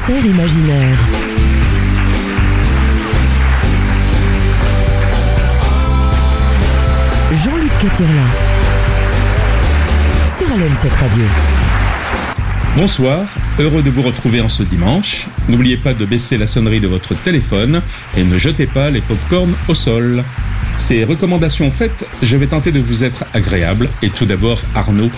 concert 0.00 0.24
imaginaire. 0.24 0.98
Jean-Luc 7.44 7.70
Caturla. 7.82 8.22
Sur 10.26 10.46
LM7 10.46 10.88
Radio. 10.98 11.24
Bonsoir, 12.76 13.18
heureux 13.58 13.82
de 13.82 13.90
vous 13.90 14.00
retrouver 14.00 14.40
en 14.40 14.48
ce 14.48 14.62
dimanche. 14.62 15.26
N'oubliez 15.50 15.76
pas 15.76 15.92
de 15.92 16.06
baisser 16.06 16.38
la 16.38 16.46
sonnerie 16.46 16.80
de 16.80 16.88
votre 16.88 17.14
téléphone 17.14 17.82
et 18.16 18.24
ne 18.24 18.38
jetez 18.38 18.66
pas 18.66 18.88
les 18.88 19.02
pop-corn 19.02 19.52
au 19.68 19.74
sol. 19.74 20.24
Ces 20.78 21.04
recommandations 21.04 21.70
faites, 21.70 22.06
je 22.22 22.38
vais 22.38 22.46
tenter 22.46 22.72
de 22.72 22.80
vous 22.80 23.04
être 23.04 23.26
agréable 23.34 23.86
et 24.00 24.08
tout 24.08 24.24
d'abord 24.24 24.62
Arnaud, 24.74 25.10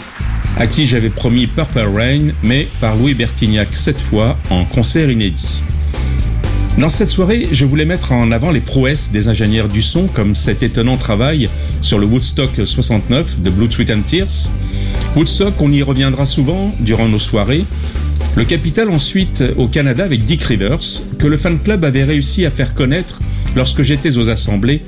à 0.58 0.66
qui 0.66 0.86
j'avais 0.86 1.10
promis 1.10 1.46
Purple 1.46 1.88
Rain, 1.94 2.28
mais 2.42 2.68
par 2.80 2.96
Louis 2.96 3.14
Bertignac 3.14 3.68
cette 3.72 4.00
fois 4.00 4.38
en 4.50 4.64
concert 4.64 5.10
inédit. 5.10 5.62
Dans 6.78 6.88
cette 6.88 7.10
soirée, 7.10 7.48
je 7.52 7.66
voulais 7.66 7.84
mettre 7.84 8.12
en 8.12 8.32
avant 8.32 8.50
les 8.50 8.60
prouesses 8.60 9.10
des 9.12 9.28
ingénieurs 9.28 9.68
du 9.68 9.82
son, 9.82 10.06
comme 10.06 10.34
cet 10.34 10.62
étonnant 10.62 10.96
travail 10.96 11.50
sur 11.82 11.98
le 11.98 12.06
Woodstock 12.06 12.50
69 12.64 13.42
de 13.42 13.50
Blue 13.50 13.70
Sweet 13.70 13.90
and 13.90 14.02
Tears. 14.06 14.50
Woodstock, 15.14 15.60
on 15.60 15.70
y 15.70 15.82
reviendra 15.82 16.24
souvent 16.24 16.74
durant 16.80 17.08
nos 17.08 17.18
soirées. 17.18 17.64
Le 18.36 18.44
capital 18.44 18.88
ensuite 18.88 19.44
au 19.58 19.68
Canada 19.68 20.04
avec 20.04 20.24
Dick 20.24 20.42
Rivers, 20.42 21.02
que 21.18 21.26
le 21.26 21.36
fan 21.36 21.58
club 21.58 21.84
avait 21.84 22.04
réussi 22.04 22.46
à 22.46 22.50
faire 22.50 22.72
connaître 22.72 23.20
lorsque 23.56 23.82
j'étais 23.82 24.16
aux 24.18 24.30
assemblées. 24.30 24.82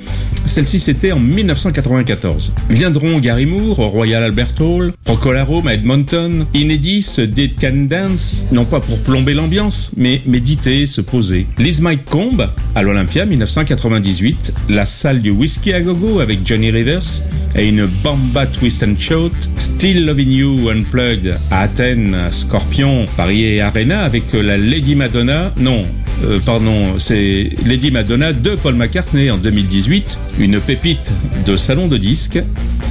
Celle-ci, 0.45 0.80
c'était 0.80 1.12
en 1.12 1.20
1994. 1.20 2.52
Viendront 2.70 3.19
Gary 3.19 3.47
Moore 3.47 3.78
au 3.78 3.88
Royal 3.88 4.22
Albert 4.22 4.61
Hall, 4.61 4.92
Procol 5.05 5.36
à 5.36 5.75
Edmonton, 5.75 6.44
Inedis, 6.55 7.16
Dead 7.19 7.58
Can 7.61 7.86
Dance, 7.88 8.47
non 8.53 8.64
pas 8.64 8.80
pour 8.80 8.98
plomber 8.98 9.34
l'ambiance, 9.34 9.92
mais 9.97 10.20
méditer, 10.27 10.86
se 10.86 11.00
poser. 11.00 11.47
Liz 11.58 11.80
Mike 11.80 12.05
Combe 12.05 12.48
à 12.75 12.83
l'Olympia 12.83 13.25
1998, 13.25 14.53
la 14.69 14.86
salle 14.86 15.20
du 15.22 15.31
Whisky 15.31 15.72
à 15.72 15.81
Gogo 15.81 16.20
avec 16.20 16.47
Johnny 16.47 16.70
Rivers 16.70 17.22
et 17.56 17.69
une 17.69 17.86
Bamba 18.03 18.47
Twist 18.47 18.83
and 18.83 18.94
Shout, 18.98 19.33
Still 19.58 20.05
Loving 20.05 20.31
You 20.31 20.70
Unplugged 20.70 21.36
à 21.50 21.62
Athènes, 21.62 22.16
Scorpion, 22.31 23.06
Paris 23.16 23.44
et 23.44 23.60
Arena 23.60 24.03
avec 24.03 24.33
la 24.33 24.56
Lady 24.56 24.94
Madonna, 24.94 25.53
non, 25.58 25.86
euh, 26.24 26.38
pardon, 26.44 26.98
c'est 26.98 27.50
Lady 27.66 27.90
Madonna 27.90 28.32
de 28.32 28.54
Paul 28.54 28.74
McCartney 28.74 29.30
en 29.30 29.36
2018, 29.36 30.18
une 30.38 30.60
pépite 30.60 31.12
de 31.46 31.56
salon 31.56 31.88
de 31.88 31.96
disques, 31.96 32.38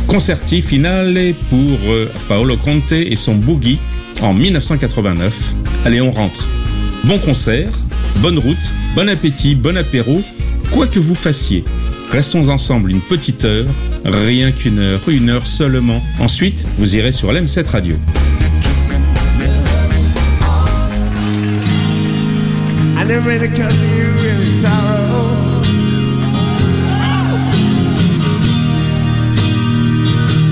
concerti 0.08 0.62
finale 0.62 1.34
pour 1.50 1.80
euh, 1.88 2.12
Paolo 2.28 2.58
Conte 2.58 2.92
et 2.92 3.16
son 3.16 3.36
Boogie 3.36 3.80
en 4.22 4.34
1989. 4.34 5.54
Allez, 5.86 6.02
on 6.02 6.12
rentre. 6.12 6.48
Bon 7.06 7.18
concert, 7.18 7.72
bonne 8.18 8.38
route, 8.38 8.74
bon 8.96 9.10
appétit, 9.10 9.56
bon 9.56 9.78
apéro, 9.78 10.22
quoi 10.72 10.88
que 10.88 11.00
vous 11.00 11.16
fassiez. 11.16 11.64
Restons 12.12 12.50
ensemble 12.50 12.92
une 12.92 13.02
petite 13.02 13.46
heure, 13.46 13.66
rien 14.06 14.52
qu'une 14.52 14.80
heure, 14.80 15.02
une 15.08 15.30
heure 15.30 15.48
seulement. 15.48 16.02
Ensuite, 16.20 16.66
vous 16.78 16.96
irez 16.98 17.12
sur 17.12 17.32
l'M7 17.34 17.68
Radio. 17.70 17.96
I 23.04 23.06
never 23.06 23.28
meant 23.28 23.42
to 23.42 23.50
cause 23.50 23.84
you 23.84 24.06
in 24.30 24.40
sorrow. 24.62 25.28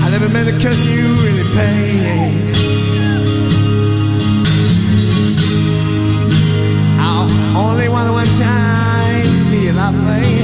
I 0.04 0.10
never 0.10 0.28
meant 0.28 0.48
to 0.50 0.68
cause 0.68 0.84
you 0.84 1.14
in 1.28 1.46
pain. 1.56 2.52
I 7.00 7.54
only 7.56 7.88
want 7.88 8.12
one 8.12 8.26
time 8.26 9.22
to 9.22 9.36
see 9.48 9.64
you 9.64 9.72
laughing. 9.72 10.41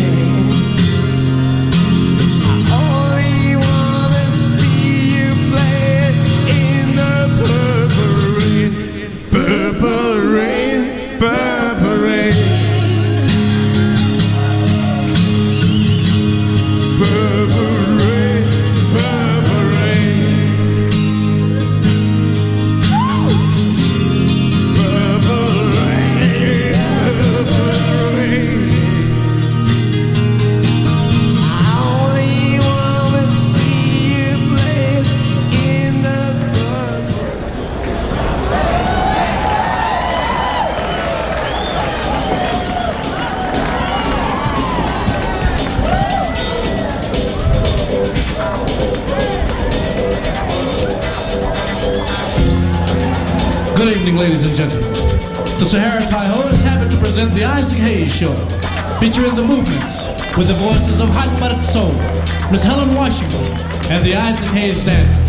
The 57.38 57.44
Isaac 57.44 57.78
Hayes 57.78 58.10
Show, 58.10 58.34
featuring 58.98 59.36
the 59.38 59.46
movements 59.46 60.10
with 60.34 60.50
the 60.50 60.58
voices 60.58 60.98
of 60.98 61.06
Hot 61.14 61.30
Buttered 61.38 61.62
Soul, 61.62 61.94
Miss 62.50 62.66
Helen 62.66 62.90
Washington, 62.98 63.46
and 63.94 64.02
the 64.02 64.18
Isaac 64.18 64.50
Hayes 64.58 64.82
Dancers. 64.82 65.22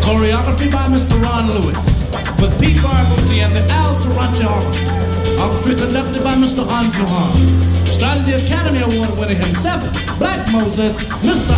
Choreography 0.00 0.72
by 0.72 0.88
Mr. 0.88 1.12
Ron 1.20 1.52
Lewis, 1.52 2.00
with 2.40 2.56
Pete 2.56 2.80
Gargotti 2.80 3.44
and 3.44 3.52
the 3.52 3.60
Al 3.68 4.00
Taranto 4.00 4.48
Orchestra. 4.48 5.44
Orchestra 5.44 5.76
conducted 5.76 6.24
by 6.24 6.32
Mr. 6.40 6.64
Anju 6.64 7.04
Han. 7.04 7.36
Started 7.84 8.24
the 8.24 8.40
Academy 8.40 8.80
Award 8.80 9.12
winner 9.20 9.36
himself, 9.36 9.84
Black 10.16 10.40
Moses, 10.56 11.04
Mr. 11.20 11.52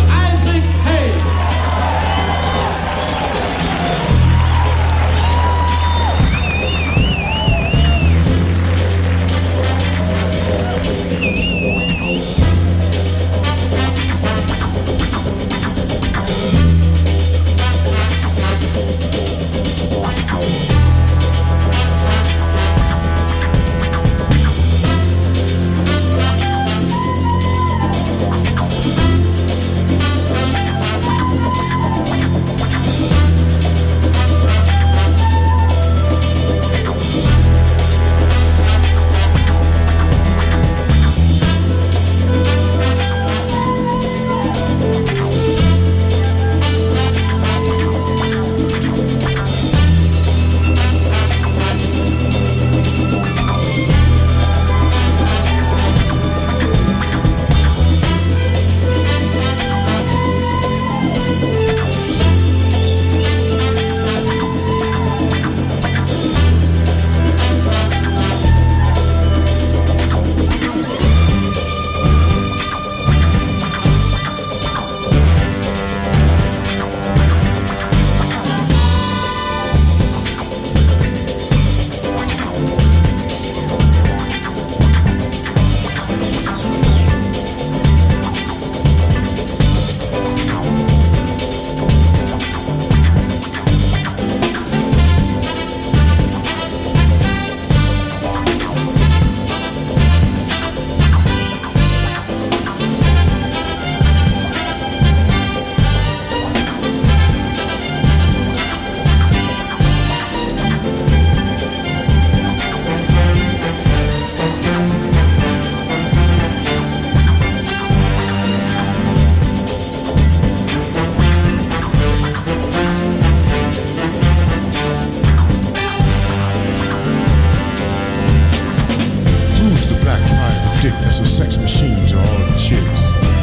as 130.93 131.19
a 131.19 131.25
sex 131.25 131.57
machine 131.57 132.05
to 132.05 132.17
all 132.17 132.37
the 132.47 132.55
chicks. 132.57 133.34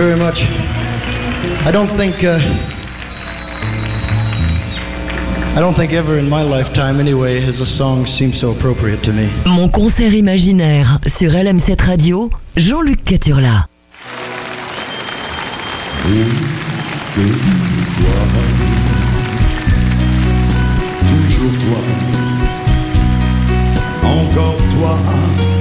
very 0.00 0.16
much. 0.16 0.46
I 1.66 1.70
don't 1.70 1.90
think, 1.90 2.24
uh, 2.24 2.38
I 5.54 5.60
don't 5.60 5.74
think 5.74 5.92
ever 5.92 6.16
in 6.18 6.26
my 6.26 6.42
lifetime 6.42 7.00
anyway 7.00 7.38
has 7.40 7.60
a 7.60 7.66
song 7.66 8.06
seemed 8.06 8.34
so 8.34 8.50
appropriate 8.50 9.02
to 9.02 9.12
me. 9.12 9.28
Mon 9.44 9.68
concert 9.68 10.14
imaginaire 10.14 10.98
sur 11.06 11.32
LM7 11.32 11.82
Radio, 11.82 12.30
Jean-Luc 12.56 13.04
Caturla. 13.04 13.66
Toujours 21.08 21.58
toi, 21.58 21.80
encore 24.02 24.56
toi. 24.72 25.59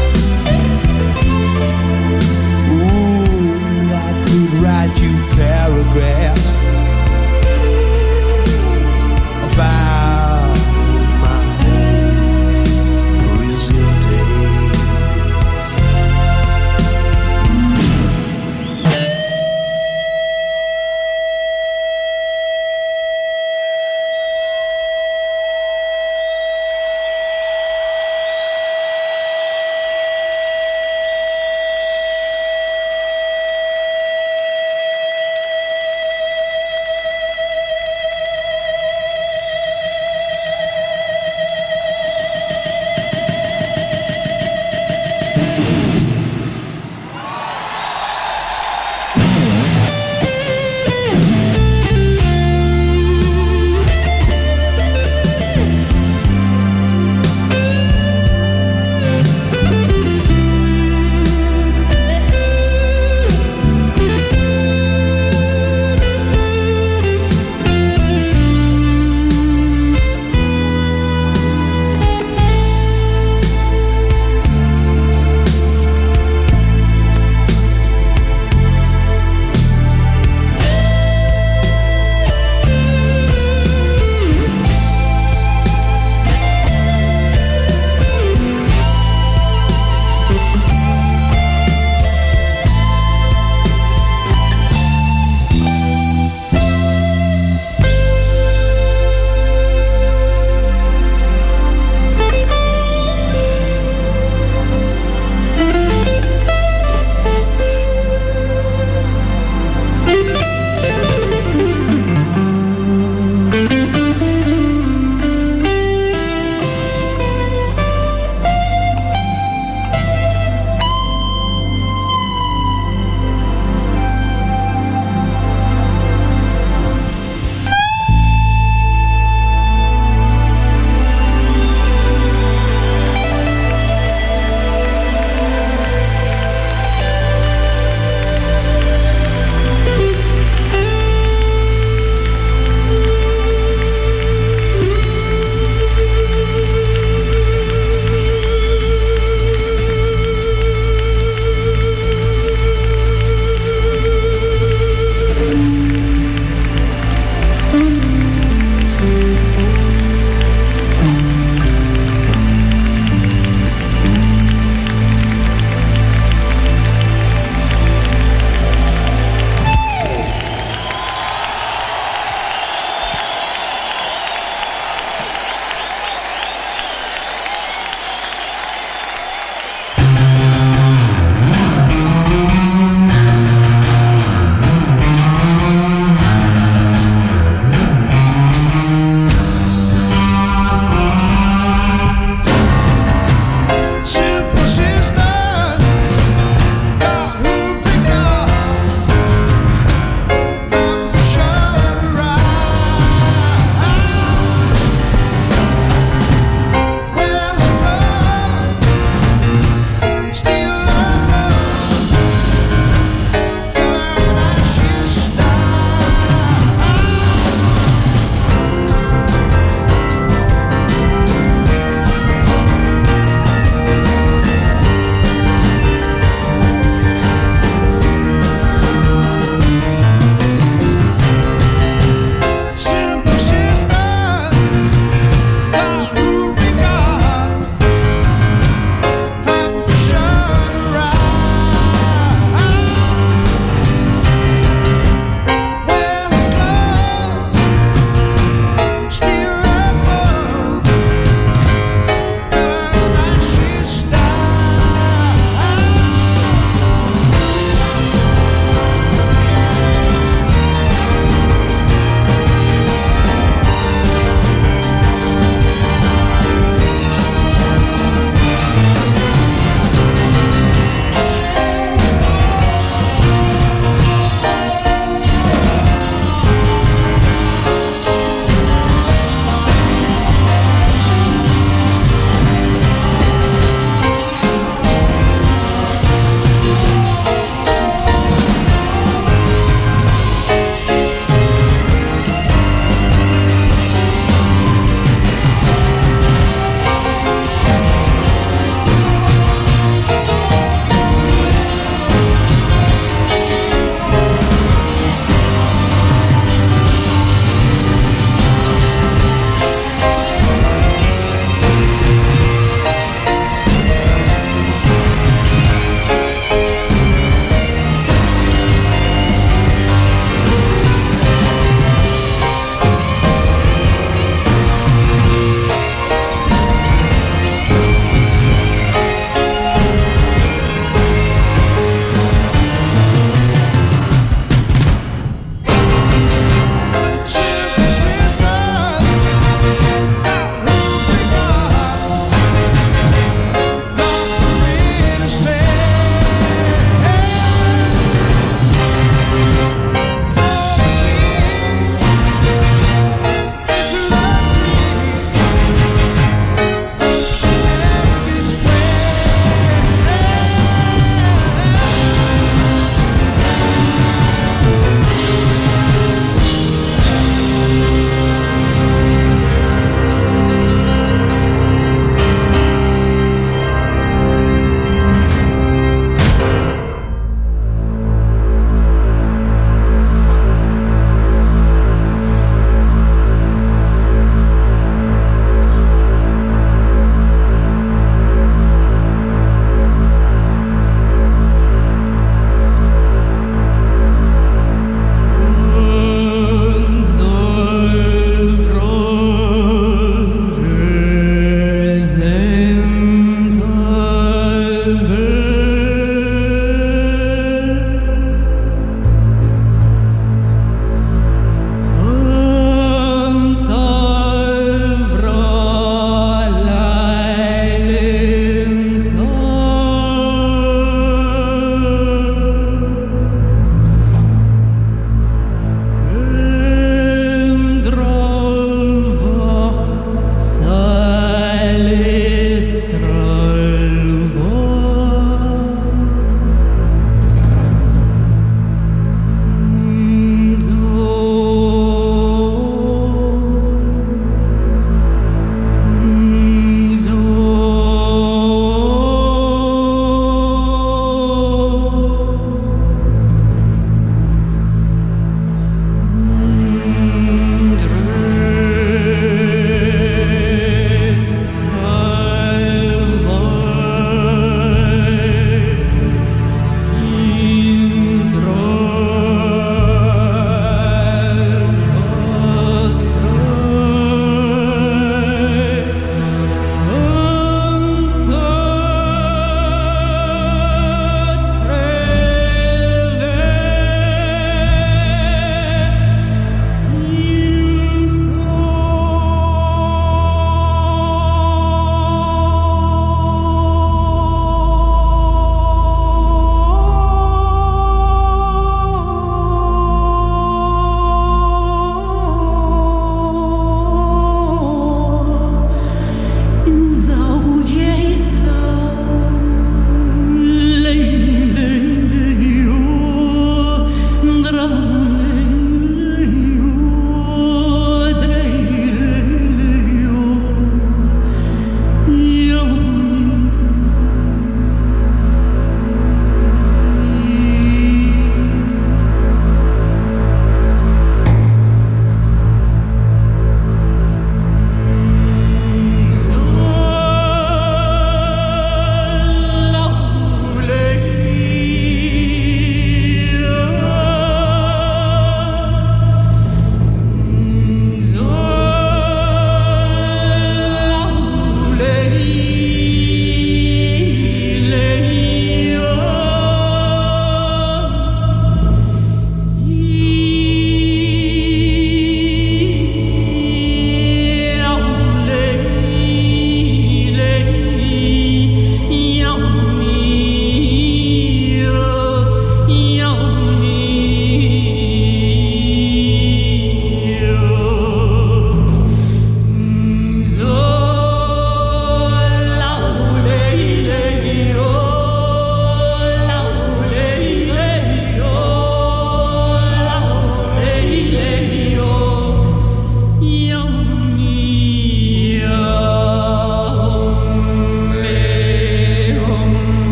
Ooh, 2.73 3.93
I 3.95 4.11
could 4.27 4.53
write 4.61 4.95
you 5.01 5.15
paragraphs 5.37 6.47
about 9.55 9.92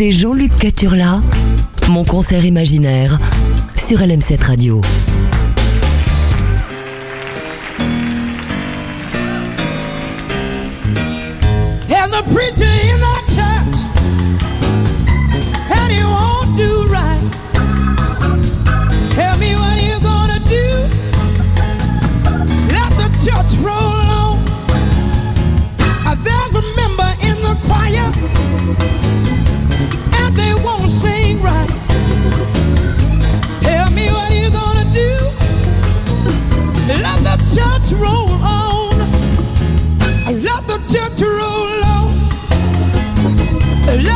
C'était 0.00 0.12
Jean-Luc 0.12 0.56
Caturla, 0.56 1.20
mon 1.90 2.06
concert 2.06 2.46
imaginaire 2.46 3.20
sur 3.76 3.98
LM7 3.98 4.42
Radio. 4.42 4.80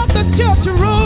the 0.08 0.22
church 0.36 0.66
road. 0.80 1.03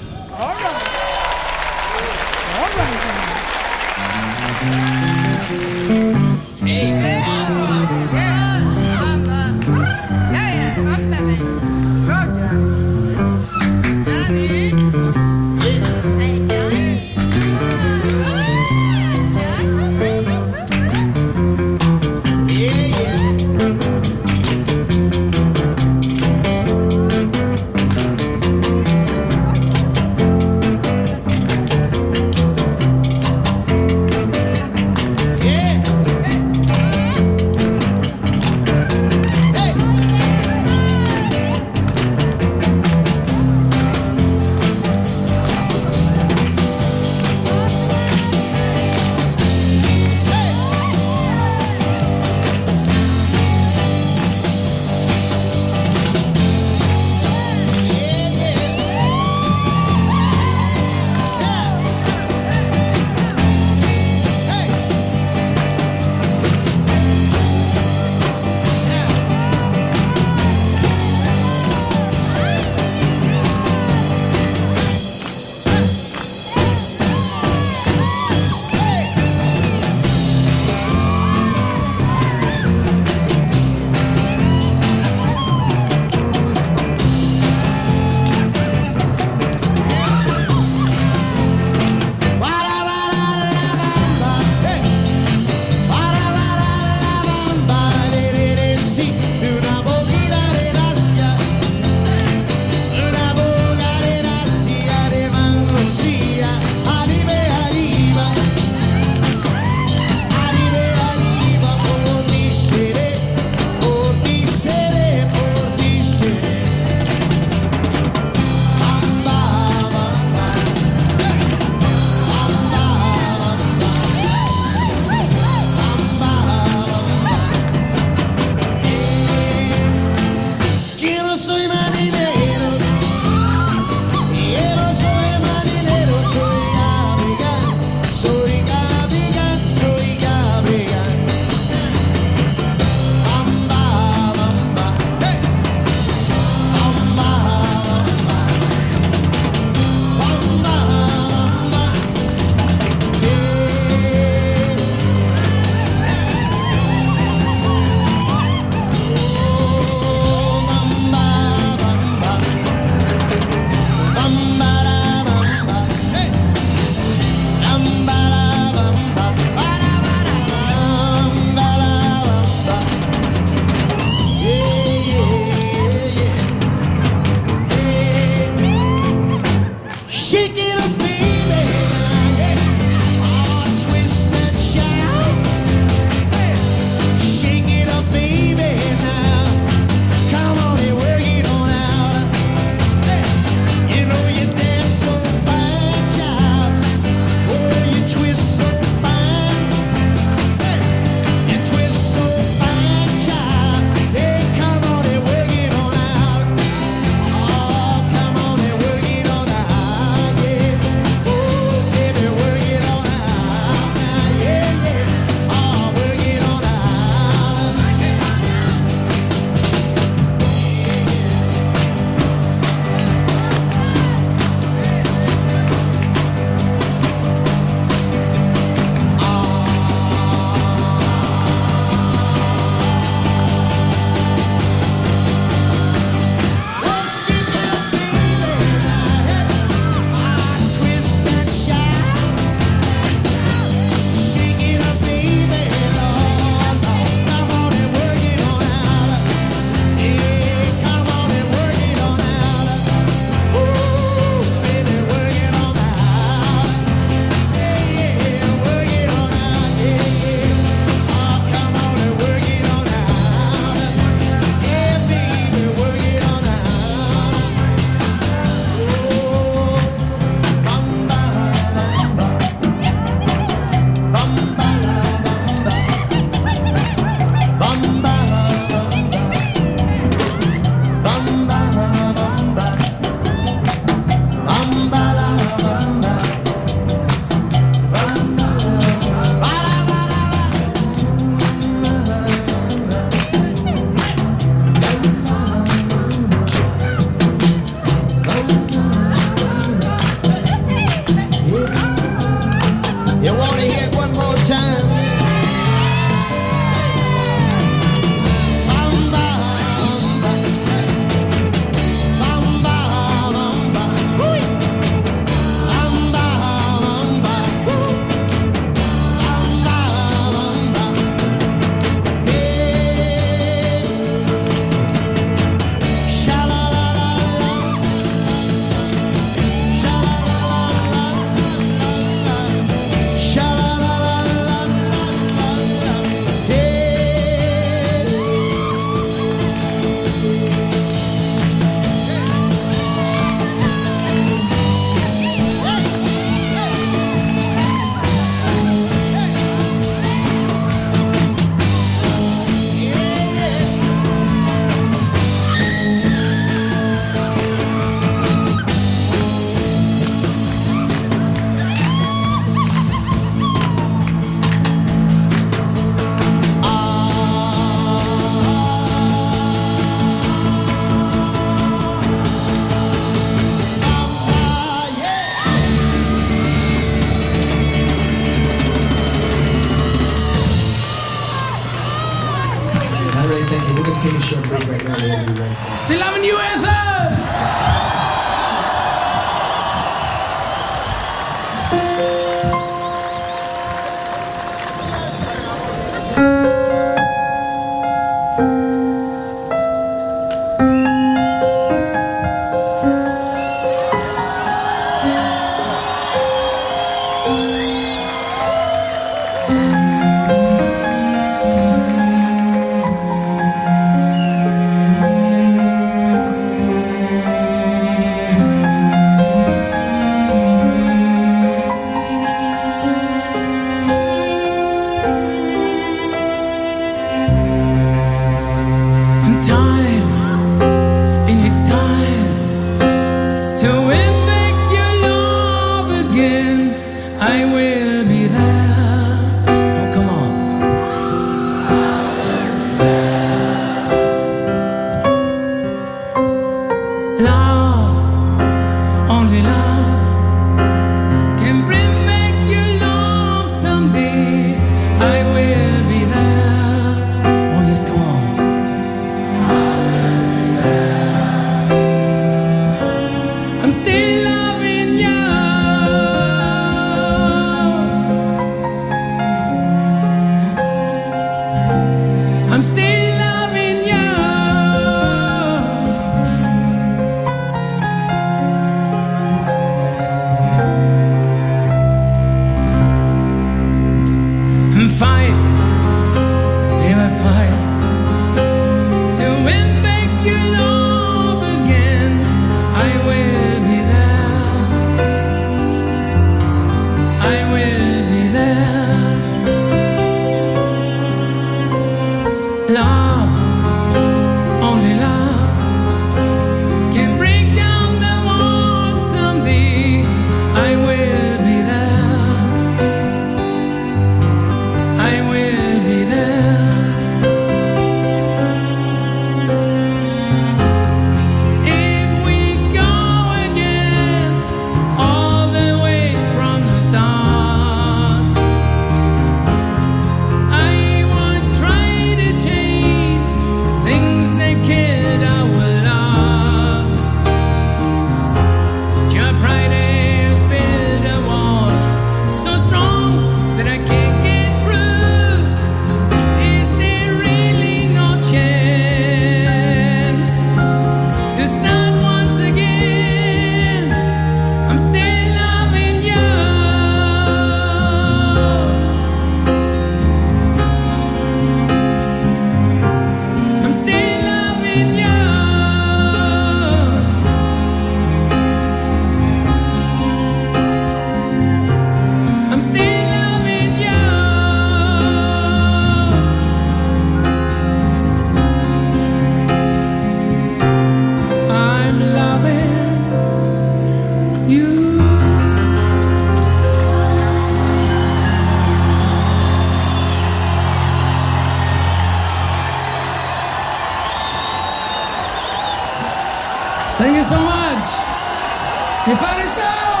E 599.07 599.15
faleceu! 599.15 600.00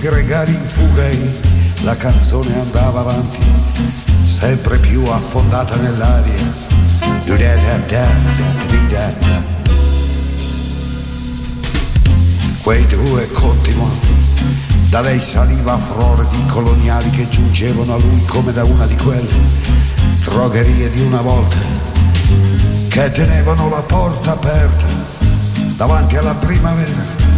Gregari 0.00 0.54
in 0.54 0.64
fuga 0.64 1.08
e 1.08 1.40
la 1.82 1.96
canzone 1.96 2.58
andava 2.60 3.00
avanti 3.00 3.38
sempre 4.22 4.78
più 4.78 5.04
affondata 5.04 5.76
nell'aria. 5.76 6.66
Quei 12.62 12.86
due 12.86 13.28
continuavano 13.32 14.16
da 14.88 15.00
lei 15.00 15.18
saliva 15.20 15.74
a 15.74 15.78
frore 15.78 16.26
di 16.30 16.46
coloniali 16.46 17.10
che 17.10 17.28
giungevano 17.28 17.94
a 17.94 17.98
lui 17.98 18.24
come 18.24 18.52
da 18.52 18.64
una 18.64 18.86
di 18.86 18.96
quelle 18.96 19.28
drogherie 20.22 20.90
di 20.90 21.00
una 21.00 21.20
volta 21.20 21.56
che 22.88 23.10
tenevano 23.10 23.68
la 23.68 23.82
porta 23.82 24.32
aperta 24.32 24.86
davanti 25.76 26.16
alla 26.16 26.34
primavera. 26.34 27.37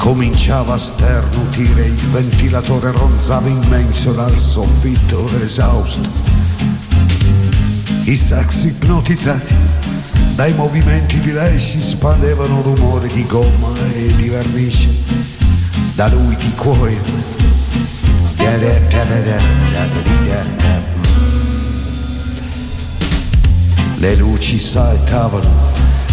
cominciava 0.00 0.74
a 0.74 0.78
sternutire, 0.78 1.84
il 1.84 2.06
ventilatore 2.06 2.90
ronzava 2.90 3.48
immenso 3.50 4.12
dal 4.12 4.34
soffitto 4.34 5.28
esausto. 5.42 6.08
I 8.04 8.16
sax 8.16 8.64
ipnotizzati 8.64 9.54
dai 10.34 10.54
movimenti 10.54 11.20
di 11.20 11.32
lei 11.32 11.58
si 11.58 11.82
spandevano 11.82 12.62
rumori 12.62 13.08
di 13.08 13.26
gomma 13.26 13.72
e 13.92 14.16
di 14.16 14.30
vernice, 14.30 14.88
da 15.94 16.08
lui 16.08 16.34
di 16.34 16.54
cuoio. 16.54 17.02
Le 23.96 24.14
luci 24.16 24.58
saettavano 24.58 25.69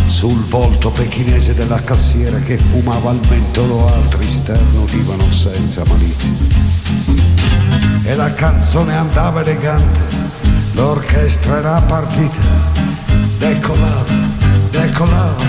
sul 0.08 0.42
volto 0.44 0.90
pechinese 0.90 1.54
della 1.54 1.82
cassiera 1.84 2.40
che 2.40 2.58
fumava 2.58 3.10
al 3.12 3.20
mentolo, 3.30 3.88
altri 3.88 4.28
sternudivano 4.28 5.30
senza 5.30 5.84
malizia. 5.86 6.34
E 8.04 8.16
la 8.16 8.34
canzone 8.34 8.96
andava 8.96 9.42
elegante, 9.42 10.00
l'orchestra 10.74 11.58
era 11.58 11.82
partita, 11.82 12.42
decolava, 13.38 14.14
decolava. 14.72 15.46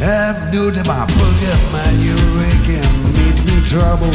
And 0.00 0.50
knew 0.50 0.70
that 0.70 0.86
my 0.86 1.04
boogie 1.04 1.56
man, 1.72 2.00
you 2.00 2.16
meet 2.36 3.44
me 3.44 3.62
trouble. 3.66 4.10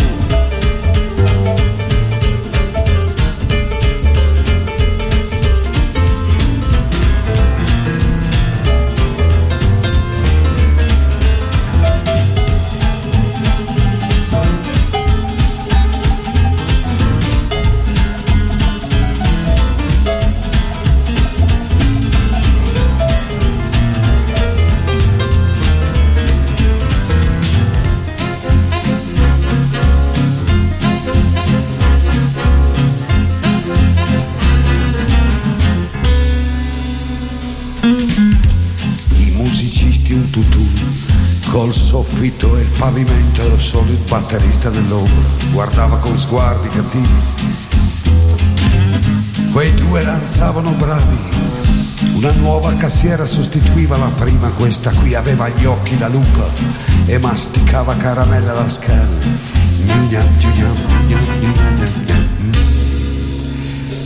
Batterista 44.63 44.69
nell'ombra 44.69 45.51
guardava 45.51 45.97
con 45.97 46.17
sguardi 46.17 46.69
cattivi. 46.69 47.21
Quei 49.51 49.73
due 49.73 50.03
danzavano 50.03 50.71
bravi. 50.71 51.17
Una 52.13 52.31
nuova 52.31 52.73
cassiera 52.75 53.25
sostituiva 53.25 53.97
la 53.97 54.09
prima 54.15 54.49
questa 54.51 54.91
qui 54.91 55.15
aveva 55.15 55.49
gli 55.49 55.65
occhi 55.65 55.97
da 55.97 56.07
lupa 56.07 56.47
e 57.05 57.17
masticava 57.19 57.95
caramelle 57.97 58.49
alla 58.49 58.69
scala. 58.69 59.41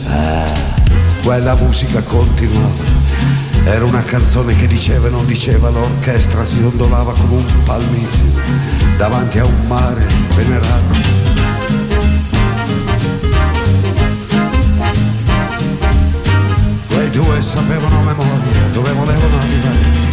Ah, 0.06 0.54
quella 1.22 1.54
musica 1.54 2.02
continuava. 2.02 2.96
Era 3.64 3.84
una 3.84 4.02
canzone 4.02 4.54
che 4.54 4.66
diceva 4.66 5.08
e 5.08 5.10
non 5.10 5.26
diceva, 5.26 5.68
l'orchestra 5.68 6.44
si 6.44 6.62
ondolava 6.62 7.12
come 7.12 7.34
un 7.34 7.44
palmizio 7.64 8.87
davanti 8.98 9.38
a 9.38 9.44
un 9.44 9.66
mare 9.68 10.04
venerato. 10.34 10.96
Quei 16.88 17.10
due 17.10 17.40
sapevano 17.40 18.00
a 18.00 18.02
memoria 18.02 18.66
dove 18.72 18.90
volevano 18.90 19.38
arrivare. 19.38 20.07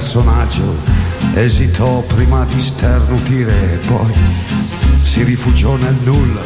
Personaggio 0.00 0.76
esitò 1.34 2.00
prima 2.00 2.46
di 2.46 2.58
sternutire 2.58 3.74
e 3.74 3.76
poi 3.86 4.10
si 5.02 5.22
rifugiò 5.24 5.76
nel 5.76 5.94
nulla. 6.02 6.40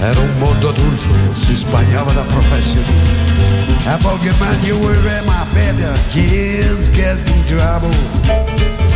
Era 0.00 0.18
un 0.18 0.38
mondo 0.38 0.70
adulto, 0.70 1.06
si 1.30 1.54
sbagliava 1.54 2.10
da 2.10 2.22
professione. 2.22 2.86
A 3.86 3.96
Pokemon 3.96 4.64
you 4.64 4.76
were 4.80 4.96
in 4.96 5.24
my 5.24 5.44
bed, 5.54 5.76
kids 6.10 6.90
get 6.90 7.16
in 7.28 7.44
trouble. 7.46 8.95